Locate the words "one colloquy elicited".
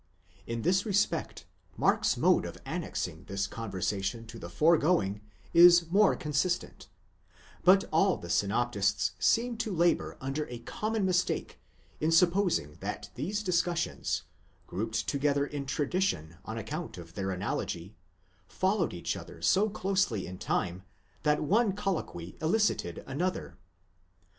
21.43-23.03